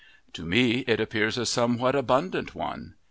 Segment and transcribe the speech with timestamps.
[0.33, 2.95] To me it appears a somewhat abundant one.